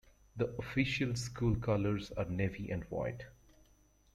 The 0.35 0.47
official 0.57 1.15
school 1.15 1.55
colors 1.57 2.09
are 2.13 2.25
navy 2.25 2.71
and 2.71 2.83
white. 2.85 3.25